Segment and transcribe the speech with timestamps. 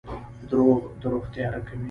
[0.49, 1.79] •دروغ د روح تیاره کوي.